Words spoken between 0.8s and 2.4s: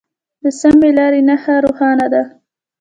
لارې نښه روښانه ده.